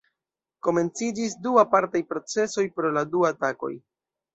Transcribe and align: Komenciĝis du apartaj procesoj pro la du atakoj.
Komenciĝis 0.67 1.37
du 1.45 1.53
apartaj 1.65 2.03
procesoj 2.17 2.69
pro 2.79 2.97
la 3.01 3.09
du 3.15 3.27
atakoj. 3.35 3.77